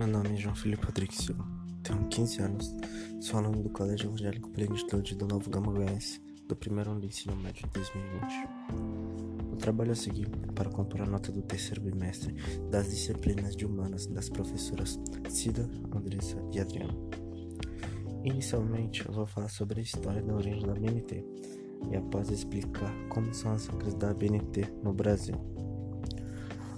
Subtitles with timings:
[0.00, 1.44] Meu nome é João Felipe Rodrigues Silva,
[1.82, 2.74] tenho 15 anos,
[3.20, 7.36] sou aluno do Colégio Evangélico Plenitude do Novo Gama Goiás, do primeiro ano do ensino
[7.36, 8.48] médio de 2020.
[9.52, 12.34] O trabalho a seguir é para compor a nota do terceiro bimestre
[12.70, 14.98] das disciplinas de humanas das professoras
[15.28, 16.96] Cida, Andressa e Adriana.
[18.24, 21.22] Inicialmente, eu vou falar sobre a história da origem da BNT
[21.92, 25.59] e após explicar como são as regras da BNT no Brasil.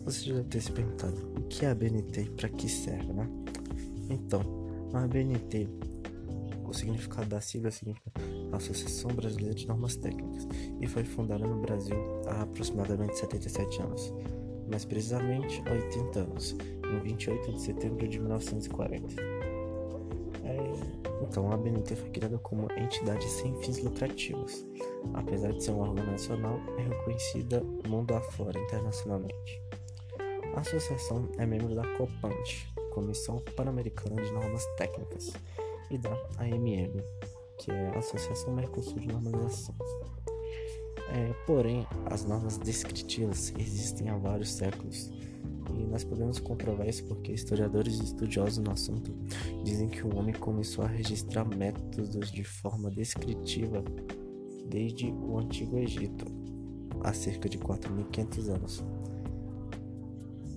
[0.04, 3.12] Você já deve ter se perguntado o que é a BNT e para que serve,
[3.12, 3.28] né?
[4.10, 4.42] Então,
[4.92, 5.68] a BNT,
[6.64, 8.10] o significado da sigla significa
[8.52, 10.46] Associação Brasileira de Normas Técnicas
[10.80, 11.96] e foi fundada no Brasil
[12.26, 14.12] há aproximadamente 77 anos,
[14.68, 19.22] mais precisamente há 80 anos, em 28 de setembro de 1940.
[20.44, 20.72] É,
[21.22, 24.66] então, a BNT foi criada como entidade sem fins lucrativos.
[25.14, 29.62] Apesar de ser um órgão nacional, é reconhecida mundo afora internacionalmente.
[30.54, 35.32] A associação é membro da COPANT, Comissão Pan-Americana de Normas Técnicas,
[35.90, 37.02] e da AMM,
[37.58, 39.74] que é a Associação Mercosul de Normalização.
[41.10, 45.10] É, porém, as normas descritivas existem há vários séculos
[45.70, 49.12] e nós podemos comprovar isso porque historiadores e estudiosos no assunto
[49.62, 53.84] dizem que o homem começou a registrar métodos de forma descritiva
[54.66, 56.24] desde o Antigo Egito,
[57.02, 58.84] há cerca de 4.500 anos.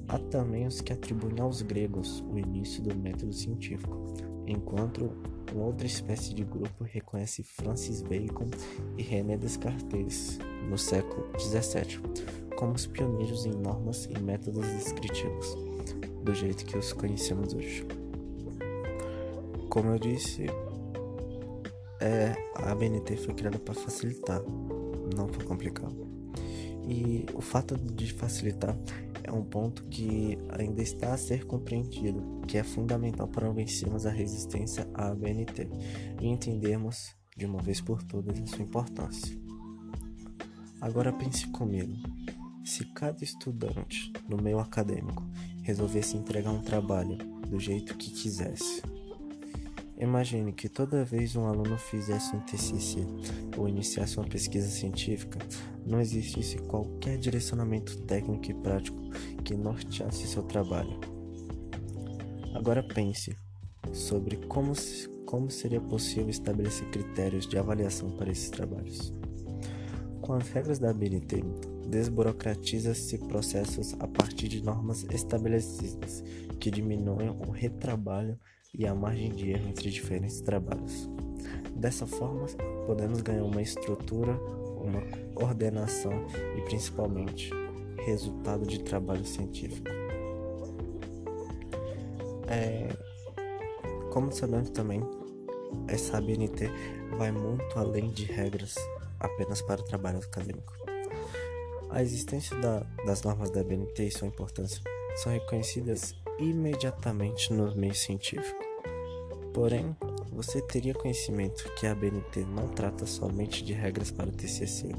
[0.08, 4.14] Há também os que atribuem aos gregos o início do método científico,
[4.45, 5.12] enquanto
[5.53, 8.50] uma outra espécie de grupo reconhece Francis Bacon
[8.97, 10.38] e René Descartes
[10.70, 15.56] no século XVII como os pioneiros em normas e métodos descritivos,
[16.23, 17.86] do jeito que os conhecemos hoje.
[19.69, 20.45] Como eu disse,
[22.00, 24.42] é, a BNT foi criada para facilitar,
[25.16, 25.92] não para complicar.
[26.88, 28.78] E o fato de facilitar
[29.23, 34.11] é um ponto que ainda está a ser compreendido, que é fundamental para vencermos a
[34.11, 35.68] resistência à ABNT
[36.22, 39.35] e entendermos de uma vez por todas a sua importância.
[40.79, 41.94] Agora pense comigo:
[42.63, 45.23] se cada estudante no meio acadêmico
[45.63, 47.17] resolvesse entregar um trabalho
[47.50, 48.84] do jeito que quisesse,
[49.97, 53.07] Imagine que toda vez um aluno fizesse um TCC
[53.57, 55.40] ou iniciasse uma pesquisa científica,
[55.85, 58.97] não existisse qualquer direcionamento técnico e prático
[59.44, 61.00] que norteasse seu trabalho.
[62.56, 63.35] Agora pense
[63.94, 64.73] sobre como,
[65.25, 69.13] como seria possível estabelecer critérios de avaliação para esses trabalhos.
[70.22, 71.44] Com as regras da BNT,
[71.88, 76.23] desburocratiza-se processos a partir de normas estabelecidas
[76.59, 78.40] que diminuem o retrabalho
[78.73, 81.09] e a margem de erro entre diferentes trabalhos.
[81.75, 82.47] Dessa forma,
[82.88, 84.40] podemos ganhar uma estrutura,
[84.85, 85.01] uma
[85.35, 86.13] ordenação
[86.57, 87.50] e principalmente
[88.06, 89.88] resultado de trabalho científico.
[92.47, 92.88] É,
[94.12, 95.01] como sabemos também,
[95.88, 96.69] essa ABNT
[97.18, 98.75] vai muito além de regras
[99.19, 100.73] apenas para o trabalho acadêmico.
[101.90, 104.81] A existência da, das normas da ABNT e sua importância
[105.16, 108.59] são reconhecidas imediatamente no meio científico.
[109.53, 109.96] Porém,
[110.35, 114.94] você teria conhecimento que a BNT não trata somente de regras para o TCC,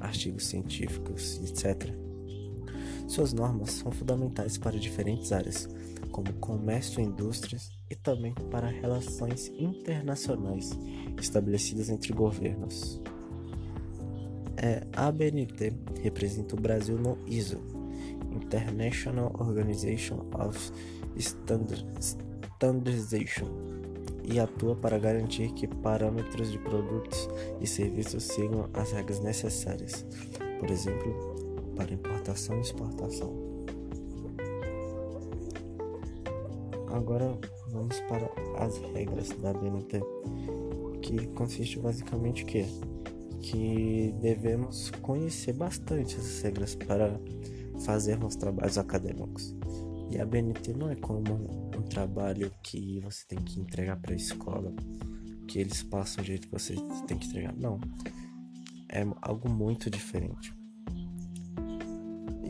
[0.00, 1.92] artigos científicos, etc.
[3.06, 5.68] Suas normas são fundamentais para diferentes áreas,
[6.10, 10.70] como comércio e indústrias, e também para relações internacionais
[11.20, 13.00] estabelecidas entre governos.
[14.56, 15.72] É, a BNT
[16.02, 17.60] representa o Brasil no ISO,
[18.32, 20.72] International Organization of
[21.16, 23.78] Standardization
[24.28, 27.28] e atua para garantir que parâmetros de produtos
[27.60, 30.04] e serviços sigam as regras necessárias,
[30.60, 33.32] por exemplo, para importação e exportação.
[36.88, 37.38] Agora
[37.70, 40.00] vamos para as regras da BNT,
[41.00, 42.66] que consiste basicamente que
[43.40, 47.18] que devemos conhecer bastante essas regras para
[47.84, 49.54] fazermos trabalhos acadêmicos.
[50.10, 54.16] E a BNT não é como um trabalho que você tem que entregar para a
[54.16, 54.74] escola,
[55.46, 56.74] que eles passam o jeito que você
[57.06, 57.54] tem que entregar.
[57.54, 57.78] Não.
[58.88, 60.54] É algo muito diferente.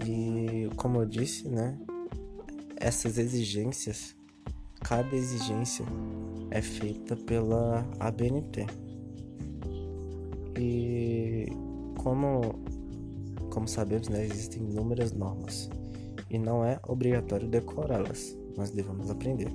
[0.07, 1.77] E como eu disse, né,
[2.77, 4.15] essas exigências,
[4.81, 5.85] cada exigência
[6.51, 8.67] é feita pela ABNT.
[10.57, 11.47] E
[11.99, 12.41] como
[13.51, 15.69] como sabemos, né, existem inúmeras normas
[16.31, 19.53] e não é obrigatório decorá-las nós devemos aprender.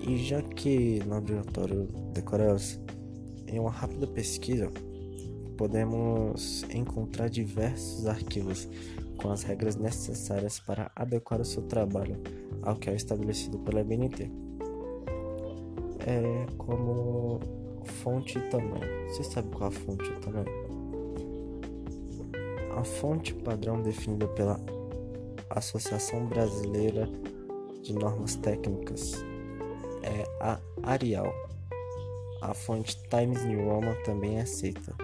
[0.00, 2.80] E já que não é obrigatório decorá-las,
[3.46, 4.70] em uma rápida pesquisa,
[5.56, 8.68] podemos encontrar diversos arquivos
[9.16, 12.20] com as regras necessárias para adequar o seu trabalho
[12.62, 14.30] ao que é estabelecido pela BNT.
[16.06, 17.40] É como
[18.02, 19.08] fonte tamanho.
[19.08, 20.68] Você sabe qual é a fonte tamanho?
[22.76, 24.60] A fonte padrão definida pela
[25.58, 27.08] Associação Brasileira
[27.82, 29.12] de Normas Técnicas
[30.02, 31.32] é a Arial.
[32.40, 34.94] A fonte Times New Roman também é aceita.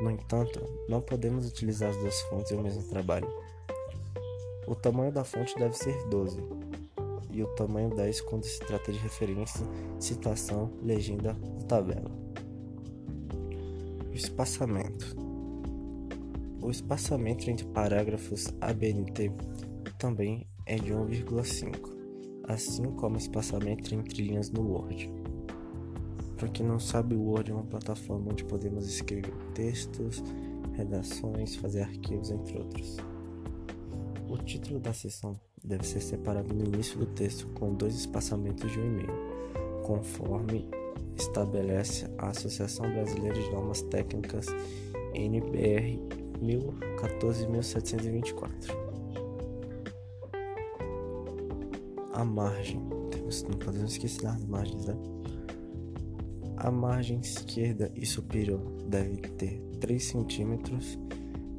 [0.00, 3.28] No entanto, não podemos utilizar as duas fontes em um mesmo trabalho.
[4.66, 6.40] O tamanho da fonte deve ser 12
[7.32, 9.66] e o tamanho 10 quando se trata de referência,
[9.98, 12.10] citação, legenda ou tabela.
[14.10, 15.16] O espaçamento.
[16.62, 19.30] O espaçamento entre parágrafos ABNT
[19.98, 21.96] também é de 1,5,
[22.48, 25.10] assim como o espaçamento entre linhas no Word.
[26.36, 30.22] Para quem não sabe, o Word é uma plataforma onde podemos escrever textos,
[30.74, 32.96] redações, fazer arquivos, entre outros.
[34.28, 38.78] O título da sessão deve ser separado no início do texto com dois espaçamentos de
[38.78, 39.12] um e-mail,
[39.82, 40.68] conforme
[41.16, 44.46] estabelece a Associação Brasileira de Normas Técnicas
[45.14, 45.98] NBR
[47.00, 48.85] 14724.
[52.16, 54.94] A margem, não podemos esquecer das margens, né?
[56.56, 58.58] A margem esquerda e superior
[58.88, 60.98] deve ter 3 centímetros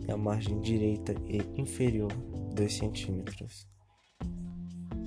[0.08, 2.12] e a margem direita e inferior
[2.56, 3.68] 2 centímetros.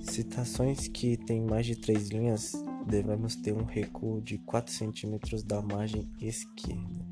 [0.01, 2.53] Citações que têm mais de 3 linhas
[2.87, 7.05] devemos ter um recuo de 4 centímetros da margem esquerda.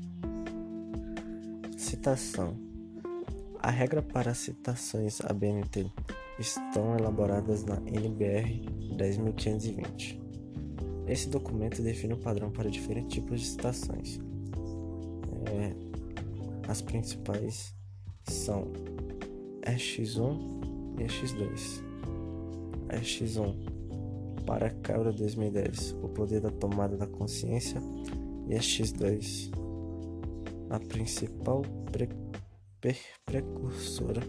[1.77, 2.57] Citação:
[3.59, 5.91] A regra para citações ABNT
[6.39, 8.61] estão elaboradas na NBR
[8.97, 10.19] 10520.
[11.07, 14.19] Esse documento define o padrão para diferentes tipos de citações.
[15.45, 15.75] É,
[16.67, 17.75] as principais
[18.23, 18.71] são
[19.63, 20.37] EX1
[20.99, 21.83] e EX2.
[22.89, 23.79] EX1
[24.45, 27.81] para a Cabra 2010, o poder da tomada da consciência,
[28.47, 29.51] e EX2
[30.69, 32.07] a principal pre
[32.79, 32.95] pre
[33.25, 34.21] precursora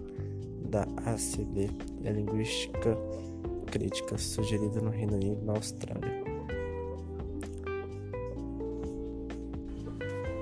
[0.71, 1.69] da ACB
[2.05, 2.97] é linguística
[3.71, 6.23] crítica sugerida no Reino Unido e na Austrália.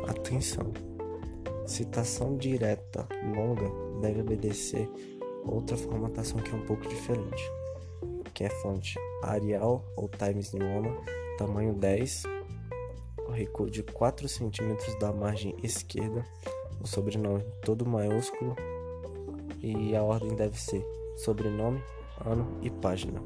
[0.07, 0.73] Atenção!
[1.67, 3.71] Citação direta longa
[4.01, 4.89] deve obedecer
[5.45, 7.43] outra formatação que é um pouco diferente,
[8.35, 10.97] que é fonte Arial ou Times New Roman,
[11.37, 12.23] tamanho 10,
[13.27, 16.25] o recuo de 4 cm da margem esquerda,
[16.81, 18.57] o sobrenome todo maiúsculo
[19.63, 20.85] e a ordem deve ser
[21.17, 21.83] sobrenome,
[22.25, 23.23] ano e página.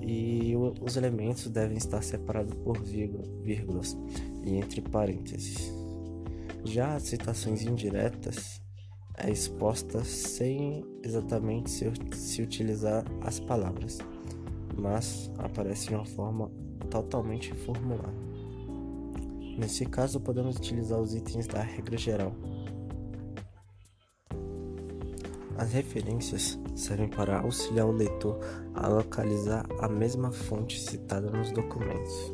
[0.00, 3.96] E os elementos devem estar separados por vírgulas
[4.44, 5.72] e entre parênteses.
[6.64, 8.60] Já as citações indiretas
[9.16, 13.98] é exposta sem exatamente se, utilizar as palavras,
[14.76, 16.50] mas aparece de uma forma
[16.90, 18.32] totalmente formulada.
[19.58, 22.32] Nesse caso, podemos utilizar os itens da regra geral,
[25.62, 28.36] As referências servem para auxiliar o leitor
[28.74, 32.32] a localizar a mesma fonte citada nos documentos.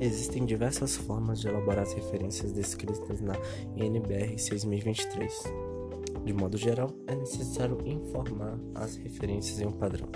[0.00, 3.34] Existem diversas formas de elaborar as referências descritas na
[3.76, 5.42] NBR 6023.
[6.24, 10.08] De modo geral, é necessário informar as referências em um padrão.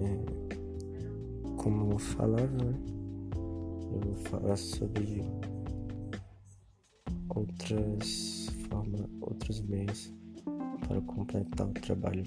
[0.00, 2.74] É, como falava, né?
[3.92, 5.24] eu vou falar sobre
[7.38, 8.37] outras
[8.78, 10.12] formas, outros meios
[10.86, 12.24] para completar o trabalho,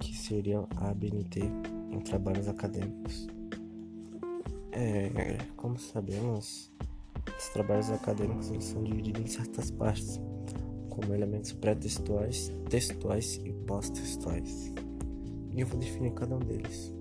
[0.00, 1.40] que seriam a ABNT
[1.90, 3.26] em trabalhos acadêmicos.
[4.72, 6.70] É, como sabemos,
[7.38, 10.20] os trabalhos acadêmicos são divididos em certas partes,
[10.90, 14.72] como elementos pré-textuais, textuais e pós-textuais.
[15.54, 16.92] E eu vou definir cada um deles.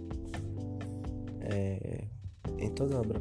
[1.41, 2.05] É,
[2.57, 3.19] em toda obra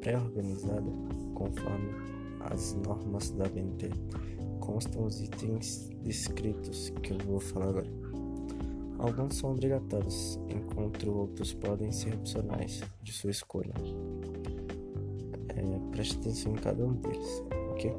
[0.00, 0.90] pré-organizada,
[1.34, 3.90] conforme as normas da BNT
[4.60, 8.02] constam os itens descritos que eu vou falar agora.
[8.98, 13.74] Alguns são obrigatórios, enquanto outros podem ser opcionais, de sua escolha.
[15.48, 17.92] É, preste atenção em cada um deles, ok?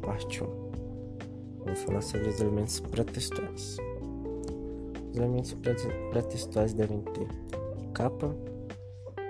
[0.00, 0.46] Parte 1.
[0.46, 3.78] Vou falar sobre os elementos pré-textuais.
[5.10, 7.26] Os elementos pré-textuais devem ter
[7.92, 8.34] capa,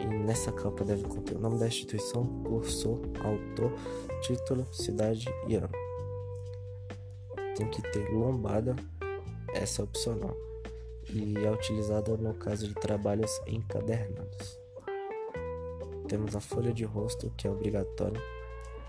[0.00, 3.73] e nessa capa deve conter o nome da instituição, curso, autor,
[4.23, 5.71] título, cidade e ano.
[7.57, 8.75] Tem que ter lombada,
[9.52, 10.35] essa é opcional,
[11.12, 14.59] e é utilizada no caso de trabalhos encadernados.
[16.09, 18.21] temos a folha de rosto, que é obrigatória,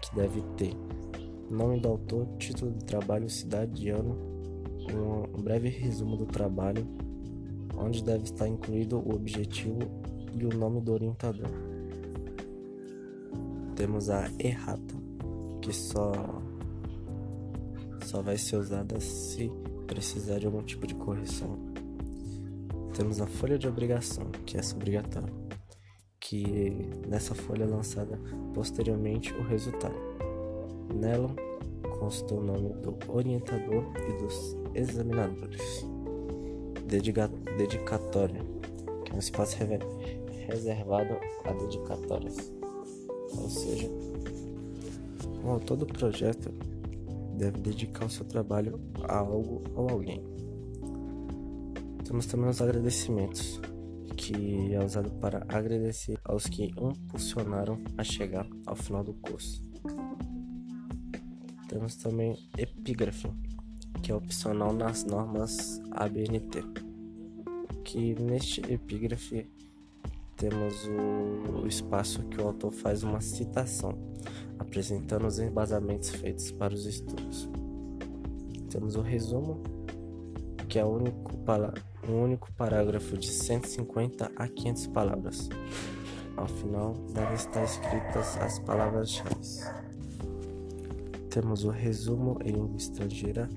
[0.02, 0.76] que deve ter
[1.50, 4.18] nome do autor, título do trabalho, cidade de ano,
[5.38, 6.88] um breve resumo do trabalho,
[7.78, 9.80] onde deve estar incluído o objetivo
[10.34, 11.50] e o nome do orientador.
[13.76, 14.96] Temos a errata,
[15.62, 16.12] que só
[18.06, 19.50] só vai ser usada se
[19.88, 21.58] precisar de algum tipo de correção.
[22.94, 25.34] Temos a folha de obrigação, que é obrigatória,
[26.20, 28.20] que nessa folha é lançada
[28.54, 29.96] posteriormente o resultado.
[30.94, 31.34] Nela
[32.00, 35.88] consta o nome do orientador e dos examinadores.
[36.86, 38.42] Dedica dedicatória,
[39.06, 39.56] que é um espaço
[40.52, 41.16] reservado
[41.46, 42.52] a dedicatórias.
[43.38, 43.90] Ou seja,
[45.44, 46.52] o autor do projeto
[47.38, 50.24] deve dedicar o seu trabalho a algo ou alguém.
[52.06, 53.60] Temos também os agradecimentos,
[54.18, 59.64] que é usado para agradecer aos que impulsionaram a chegar ao final do curso.
[61.70, 63.32] Temos também epígrafe,
[64.04, 66.64] que é opcional nas normas ABNT,
[67.86, 69.50] que neste epígrafe
[70.42, 70.90] temos
[71.62, 73.96] o, espaço que o autor faz uma citação,
[74.58, 77.48] apresentando os embasamentos feitos para os estudos.
[78.68, 79.62] Temos o resumo,
[80.68, 81.32] que é o único,
[82.10, 85.48] um único parágrafo de 150 a 500 palavras.
[86.36, 89.36] Ao final devem estar escritas as palavras-chave.
[91.30, 93.48] Temos o resumo em língua estrangeira,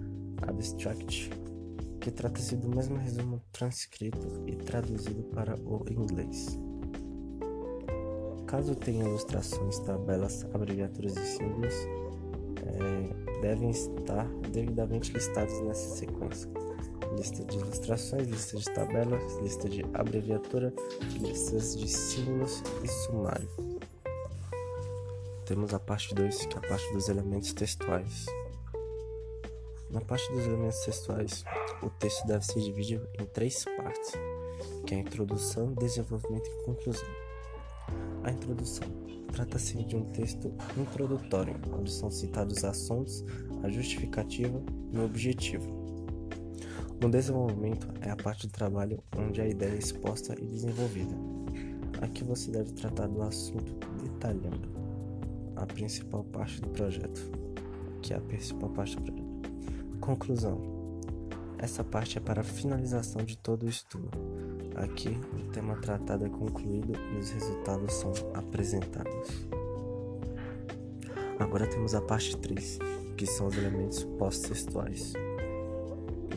[0.47, 1.31] abstract,
[1.99, 6.59] que trata-se do mesmo resumo transcrito e traduzido para o inglês.
[8.55, 11.75] Caso tenha ilustrações, tabelas, abreviaturas e símbolos,
[12.63, 16.49] é, devem estar devidamente listados nessa sequência.
[17.17, 20.73] Lista de ilustrações, lista de tabelas, lista de abreviatura,
[21.21, 23.49] listas de símbolos e sumário.
[25.47, 28.27] Temos a parte 2, que é a parte dos elementos textuais.
[29.91, 31.45] Na parte dos elementos textuais,
[31.83, 34.13] o texto deve se dividir em três partes,
[34.87, 37.24] que é a introdução, desenvolvimento e conclusão.
[38.25, 38.89] A introdução
[39.31, 43.23] trata-se de um texto introdutório, onde são citados assuntos,
[43.63, 44.63] a justificativa
[44.93, 45.85] e o objetivo.
[47.05, 51.15] O desenvolvimento é a parte do trabalho onde a ideia é exposta e desenvolvida.
[52.01, 54.71] Aqui você deve tratar do assunto detalhando
[55.57, 57.31] a principal parte do projeto,
[58.01, 59.99] que é a principal parte do projeto.
[60.01, 60.61] Conclusão.
[61.59, 64.11] Essa parte é para a finalização de todo o estudo
[64.75, 69.49] Aqui o tema tratado é concluído e os resultados são apresentados.
[71.39, 72.79] Agora temos a parte 3,
[73.17, 75.13] que são os elementos pós-textuais.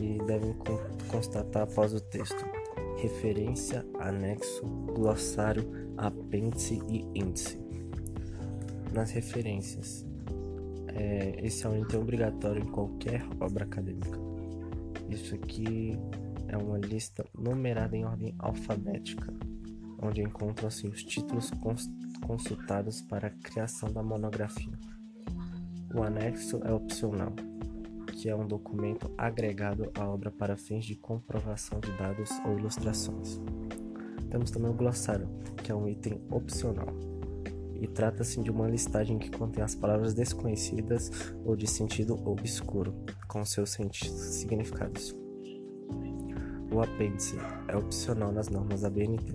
[0.00, 0.54] E devem
[1.10, 2.44] constatar após o texto
[2.98, 4.64] referência, anexo,
[4.94, 5.64] glossário,
[5.96, 7.58] apêndice e índice.
[8.92, 10.04] Nas referências,
[10.88, 14.18] é, esse é um item obrigatório em qualquer obra acadêmica.
[15.08, 15.98] Isso aqui
[16.48, 19.32] é uma lista numerada em ordem alfabética,
[20.02, 21.50] onde encontram-se os títulos
[22.26, 24.72] consultados para a criação da monografia.
[25.94, 27.32] O anexo é opcional,
[28.12, 33.40] que é um documento agregado à obra para fins de comprovação de dados ou ilustrações.
[34.30, 35.28] Temos também o glossário,
[35.62, 36.88] que é um item opcional,
[37.80, 42.94] e trata-se de uma listagem que contém as palavras desconhecidas ou de sentido obscuro,
[43.26, 45.14] com seus significados.
[46.70, 49.34] O apêndice é opcional nas normas da BNT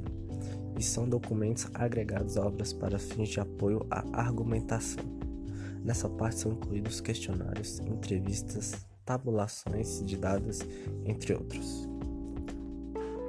[0.78, 5.04] e são documentos agregados a obras para fins de apoio à argumentação.
[5.84, 10.60] Nessa parte são incluídos questionários, entrevistas, tabulações de dados,
[11.06, 11.90] entre outros.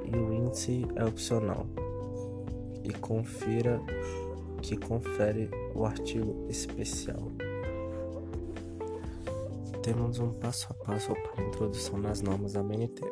[0.04, 1.66] E o índice é opcional
[2.84, 3.80] e confira
[4.62, 7.32] que confere o artigo especial.
[9.82, 13.02] Temos um passo a passo para a introdução nas normas da BNT.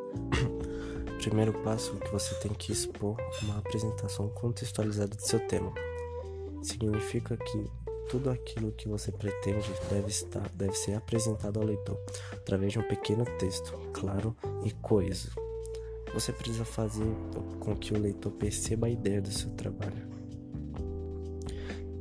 [1.22, 5.72] Primeiro passo que você tem que expor uma apresentação contextualizada do seu tema.
[6.64, 7.70] Significa que
[8.10, 11.96] tudo aquilo que você pretende deve estar, deve ser apresentado ao leitor
[12.32, 15.30] através de um pequeno texto, claro e coeso.
[16.12, 17.14] Você precisa fazer
[17.60, 20.10] com que o leitor perceba a ideia do seu trabalho.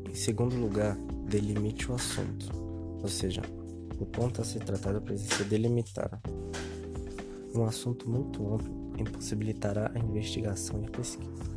[0.10, 0.98] Em segundo lugar,
[1.28, 2.50] delimite o assunto,
[3.00, 3.44] ou seja,
[4.00, 6.20] o ponto a ser tratado precisa ser delimitar.
[7.54, 11.52] Um assunto muito amplo impossibilitará a investigação e a pesquisa.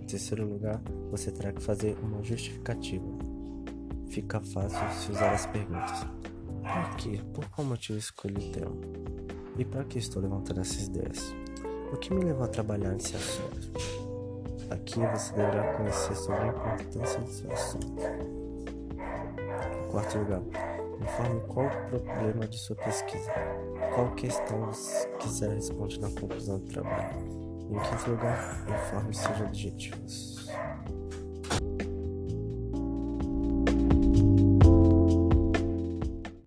[0.00, 3.06] Em terceiro lugar, você terá que fazer uma justificativa.
[4.08, 6.06] Fica fácil se usar as perguntas:
[6.62, 7.18] Por que?
[7.32, 8.76] Por qual motivo escolhi o tema?
[9.58, 11.34] E para que estou levantando essas ideias?
[11.92, 13.70] O que me levou a trabalhar nesse assunto?
[14.70, 18.02] Aqui você deverá conhecer sobre a importância do seu assunto.
[19.84, 20.42] Em quarto lugar,
[21.00, 23.32] informe qual problema de sua pesquisa,
[23.94, 24.70] qual questão
[25.18, 27.16] quiser responder na conclusão do trabalho.
[27.70, 30.41] Em quinto lugar, informe seus objetivos.